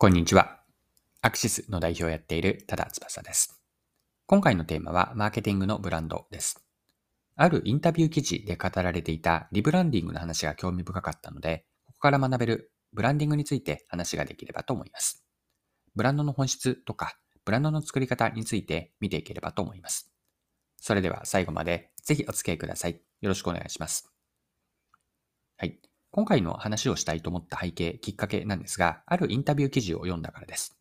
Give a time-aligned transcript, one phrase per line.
[0.00, 0.60] こんにちは。
[1.22, 3.60] アクシスの代表をやっている多田翼です。
[4.26, 6.64] 今回のテーマはマーケティングのブランドです。
[7.34, 15.24] あるインタビュー記事で語られていたリブランディングの話が興味深かったので、ここから学べるブランディングについて話ができればと思います。
[15.96, 20.12] ブランドの本質とか、ブランドの作り方について見ていければと思います。
[20.76, 23.02] それでは最後までぜひお付き合いください。
[23.20, 24.08] よろしくお願いします。
[25.56, 25.80] はい。
[26.10, 30.78] 今回の話をしたいと思った背景、きっかけなんですが、あるインタビュー記事を読んだからです。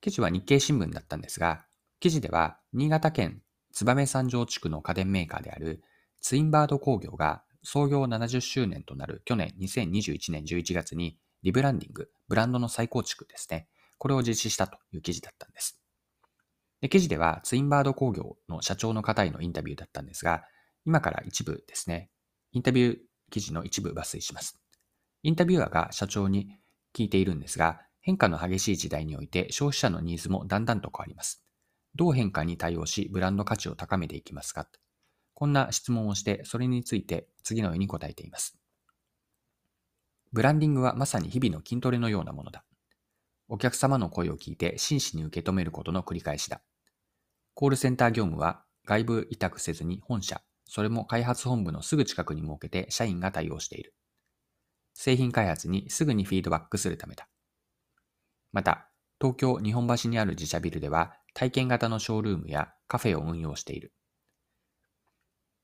[0.00, 1.64] 記事は日経新聞だったんですが、
[2.00, 5.82] 記事では新潟県燕三条地区の家電メーカーである
[6.20, 13.68] ツインバード工業が創業70周年となる去年2021年11月にリブランディング、ブランドの再構築ですね。
[13.98, 15.80] これを実施したという記事だったんです。
[16.80, 20.44] で記事ではツインバード工業の社長の方へのインタビューだったんですが、
[20.84, 22.10] 今から一部ですね、
[22.52, 22.98] インタビュー
[23.34, 24.60] 記事の一部抜粋します。
[25.24, 26.56] インタビュアーが社長に
[26.94, 31.42] 聞いているんですが、変化の激しい時代において消費者のニーズもだんだんと変わります。
[31.96, 34.68] どう変化に対応し、ブランド価値を高めていきますか？
[35.34, 38.56] こんな質問をして、それについて次のように答えています。
[40.32, 42.64] ブランディングはまさに日々の筋トレのようなものだ。
[43.48, 46.62] お客様の声を聞いて真摯に受け止めることの繰り返しだ。
[47.54, 53.94] コールセンター業務は外部委託せずに本社、それも開発本部のすぐ近くに設けて社員が対応している。
[54.94, 57.28] 製品開発にすぐにフィードバックするためだ。
[58.52, 58.88] また、
[59.20, 63.92] 東京日本橋にある自社ビルでは体験型のショールームやカフェを運用している。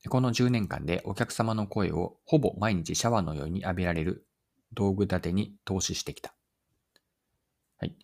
[0.09, 4.27] この10年間でお客様の声をほぼ毎日シャワーのように浴びられる
[4.73, 6.35] 道具立てに投資してきた。
[7.79, 7.97] はい。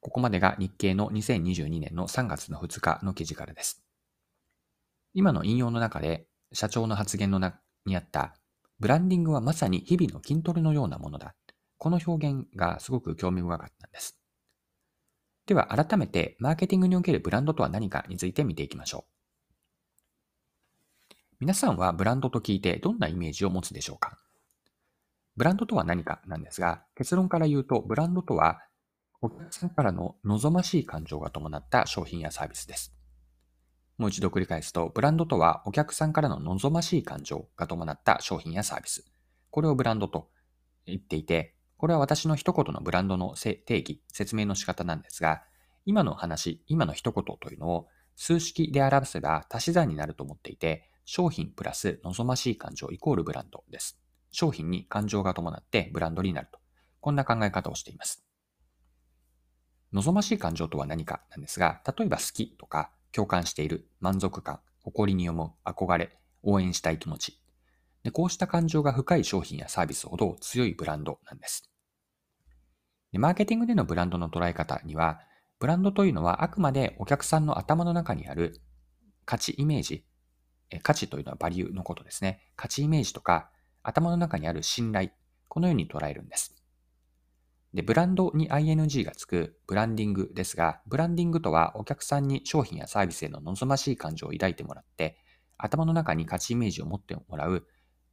[0.00, 3.84] ここまでが日経の2022年の3月の2日の記事からです。
[5.14, 8.34] 今の引用の中で社長の発言の中にあった、
[8.78, 11.34] ブランディングはまさに日々の筋トレのようなものだ。
[11.76, 14.18] この表現がすごく興味深かったんです。
[15.46, 19.04] では改めて、マーケティングにおけるブランドとは何かについて見ていきましょ
[21.10, 21.14] う。
[21.40, 24.16] 皆さんはブランドと聞いてどんなイメージを持つでしょうか？
[25.36, 28.62] ブランドとは何かなんですが、結論から言うと、ブランドとは、
[29.20, 32.94] お客さんからの望ましい感情が伴った商品やサービスです。
[33.96, 39.04] もう一度繰り返すと、ブランドとはお客さんからの望ましい感情が伴った商品やサービス。
[39.50, 40.30] これをブランドと
[40.86, 45.42] 言っていて、これは私の一言のブランドの定義、説明の仕方なんですが、
[45.84, 54.00] 今の話、今の一言というのを数式で表せば足し算になると思っていて、商品プラス望ましい感情イコールブランドです。
[54.32, 56.58] 商品に感情が伴ってブランドになると。
[57.00, 58.24] こんな考え方をしています。
[59.92, 67.40] 望ましい感情とは何かなんですが、例えば好きとか共感している、満足感、誇りに思う、憧れ、応援したい気持ち。
[68.02, 71.70] でこうした感情が深い商品やサービスほど強いブランドなんです。
[73.12, 75.20] でマーケティングでのブランドの捉え方には、
[75.58, 78.60] ブランドというのはあくまでお客さんの頭の中にある
[79.24, 80.04] 価値イメージ、
[80.82, 82.52] 価値というのはバリューのことですね。
[82.56, 83.50] 価値イメージとか
[83.82, 85.10] 頭の中にある信頼、
[85.48, 86.63] このように捉えるんです。
[87.74, 95.18] で、ブランドに ing がつくブランディングですが、ブランディングとはお客さんに商品やサービスへの望ましい感情を抱いてもらって、
[95.58, 97.66] 頭の中に価値イメージを持ってもらう、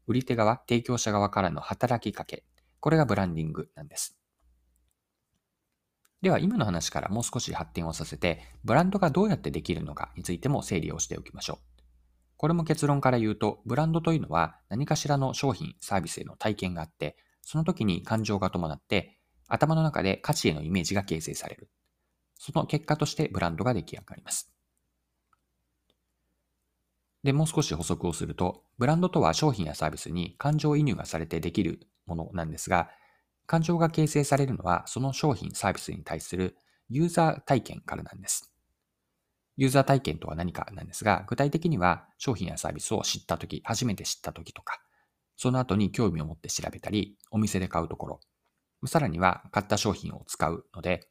[0.08, 2.44] 売り手側、提供者側からの働きかけ。
[2.80, 4.18] これがブランディングなんです。
[6.24, 11.82] では、今の話からもう少し発展をさせて、ブランドがどうやってできるのかについても整理をしておきましょう。
[12.38, 19.21] これも結論から言うと、ブランドというのは何かしらの商品、サービスへの体験があって、その時に感情が伴って、
[19.54, 21.70] 頭の中で価値へのイメージが形成される。
[22.36, 24.52] その結果としてブランドが出来上がります。
[27.24, 32.90] で、もう少し補足をすると、ブランドとは商品やサービスに感情移入がされてできるものなんですが、
[33.46, 36.58] 感情が形成されるのはその商品、サービスに対する
[36.90, 38.52] ユーザー体験からなんです。
[39.58, 44.82] ユーザー体験とは何かなんですが、具体的には商品やサービスを知ったとき、初めて知ったときとか、
[45.38, 48.20] その後に興味を持って調べたり、お店で買うところ、
[48.88, 51.08] さらには買った商品を使うので、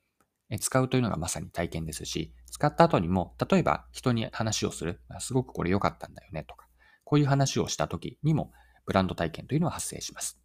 [0.59, 6.67] 使うというのがまさに体験ですし、使った後にも、例えば人に話をする、すごくこれ良かったんだよねとか、
[7.05, 8.53] こういう話をした時にも
[8.87, 10.41] ブランド体験というのは発生します。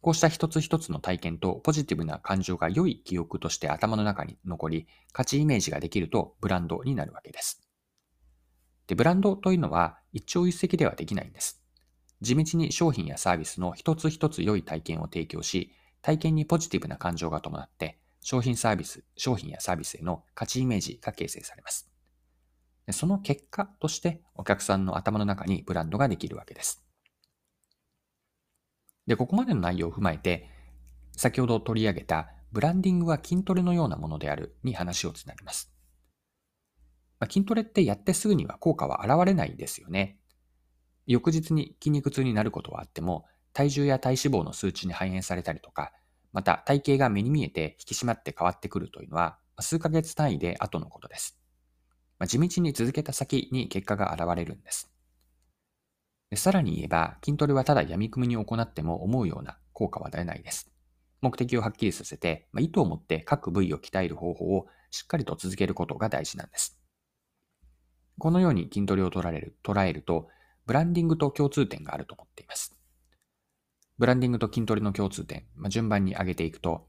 [0.00, 7.66] こうした一つ一つの体験とポジティブな感情が良い記憶として頭の中に残り、価値イメージができるとブランドになるわけです。
[8.86, 11.60] で、ブランドというのは一朝一夕ではできないんです。
[12.20, 15.72] 地道に商品やサービスの一つ一つ良い体験を提供し、
[16.06, 21.90] 体験にポジティブな感情が伴って、商品サービス、商品やサービスへの価値イメージが形成されます。
[22.92, 26.84] その結果としてお客さんの頭の中にブランドができるわけです。
[29.08, 30.48] で、ここまでの内容を踏まえて、
[31.16, 35.72] 先ほど取り上げたブランディングは筋トレのようなものであるに話をつなげます。
[37.18, 40.20] まあ、筋トレってやってすぐには効果は現れないですよね。
[41.08, 43.24] 翌日に筋肉痛になることはあっても、
[43.56, 45.94] 体重や体脂肪の数値に反映されたりとか、
[46.34, 51.38] また体型が目に見えて引き締まって変わってくるというのは、数ヶ月単位で後のことです。
[52.18, 54.92] まあ、地道に続けた先に結果が現れるんです。
[56.28, 60.70] でさらに言えば、筋トレはただ闇雲に行っても思うような効果は出ないです。
[61.22, 66.78] 目的をはっきりさせて、まあ、意図を持って各部位を鍛える方法をしっかりと続けることが大事なんです。
[68.18, 70.28] このように筋トレを捉える捉えると、
[70.66, 72.76] ブランディングと共通点があると思っています。
[73.98, 76.86] ブランディングと筋トレの共通点、まあ、順番に上げていくと、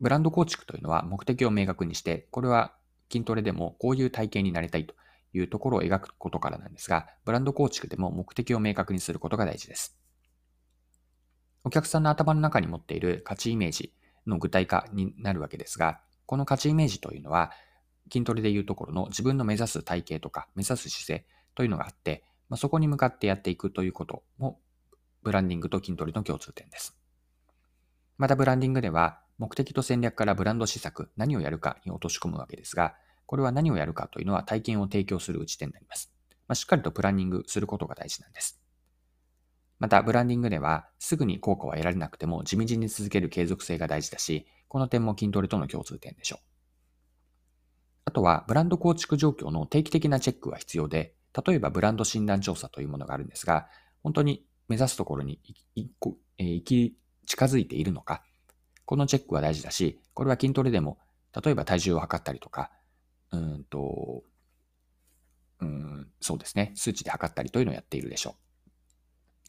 [0.00, 2.74] ブランド構築というのは目的を明確にして、これは
[3.10, 4.94] 筋トレでもこういう体型になりたいと
[5.32, 9.98] いうところを描くことからなんですが、ブランド構築でも目的を明確にすることが大事です。
[11.64, 13.92] お客さんの頭の中に持っている価値イメージ
[14.26, 17.52] の具体化になるわけですが、この価値イメージというのは、
[18.10, 24.60] 筋トレでいうところの自分の目指す体型とか目指す姿勢というのがあって、まあ、そこに向かってやっていくということも、
[25.28, 26.96] ブランディングと筋トレの共通点です。
[28.16, 32.94] またブランディングでは、目的と戦略からブランド施策、何をやるかに落とし込むわけですが、
[33.26, 36.10] これは何をやるかというのは体験を提供する打ち手になります。
[36.48, 38.58] まあ、しっかりとプランニングすることが大事なんです。
[39.78, 46.44] また、ブランディングでは、すぐに効果は得られなくても、地道に続ける継続性が大事だし、この点も筋トレとの共通点でしょう。
[48.06, 51.14] あとは、ブランド構築状況の定期的なチェックは必要で、
[51.46, 53.68] 例えばブランド診断調査というものがあるんですが、
[54.02, 55.40] 本当に目指すところに
[55.74, 58.22] 行き近づいているのか、
[58.84, 60.98] このチェックは大事だし、これは筋トレでも、
[61.44, 62.70] 例えば体重を測ったりとか、
[63.32, 64.22] うんと、
[65.60, 68.34] うん、そうですね、数値で測ったりというのをやっているでしょう。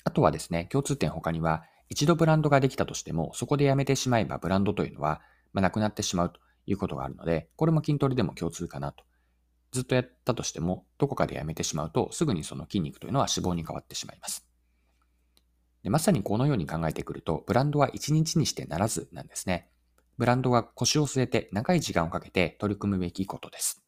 [0.04, 5.22] あとはですね、共通点他には、一度ブランドができたとしても、そこでやめてしまえばブランドというのは、
[5.54, 9.04] まあ、なくなってしまうということがあるので、これも筋トレでも共通かなと。
[9.72, 14.49] ずっとやったとしても、どこかでやめてしまうと、すぐにその筋肉というのは脂肪に変わってしまいます。
[15.84, 19.70] でまさにこのように考えてくると、ブランドは一日にしてならずなんですね。
[20.18, 23.82] ブランドが腰を据えて長い時間をかけて取り組むべきことです。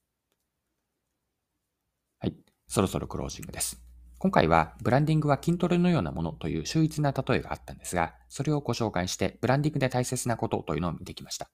[2.19, 2.35] はい。
[2.67, 3.81] そろそろクロージングです。
[4.17, 11.49] 今回はブランディングは筋トレのようなものという秀逸な例えがあったんですが、それをご紹介してブランディングで大切なことというのを見てきました。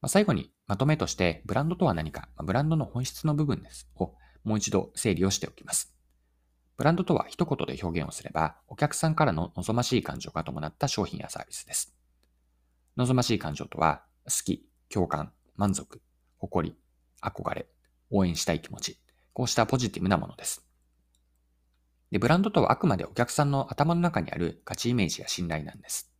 [0.00, 4.14] まあ、最後にまとめとしてブランドとは何か、まあ、ブランドの本質の部分ですを
[4.44, 5.95] もう一度整理をしておきます。
[6.76, 11.94] ブランドとは一言で表現をすれば、お客さんからの望ましい感情が伴った商品やサービスです。
[12.96, 16.02] 望ましい感情とは、好き、共感、満足、
[16.38, 16.76] 誇り、
[17.22, 17.66] 憧れ、
[18.10, 18.98] 応援したい気持ち、
[19.32, 20.66] こうしたポジティブなものです。
[22.10, 26.12] で、ブランドとはあくまでお客さんの頭の中にある価値イメージや信頼なんです。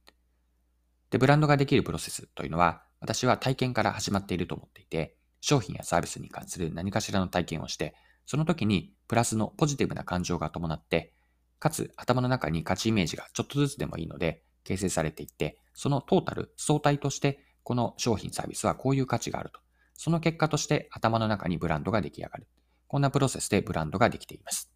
[1.11, 7.95] で、ブランドができるプロセスというのは、私は体験から始まっていると思っていて、商品やサービスに関する何かしらの体験をして、
[8.27, 11.15] その時にプラスのポジティブな感情が伴って、
[11.59, 19.61] かつ頭の中に価値イメージがちょっとずつでもいいので形成されていって、そのトータル、相対としてこの商品サービスはこういう価値があると。
[19.95, 22.49] その結果として頭の中にブランドが出来上がる。
[22.89, 24.71] こんなプロセスでブランドができています。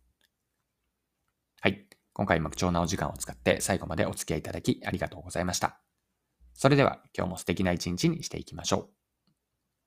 [1.61, 1.87] はい。
[2.13, 5.81] 今回も貴重なお時間を使って最後までお付き合いいただきありがとうございました。
[6.55, 9.00] それでは今日も素敵な一日にしていきましょう。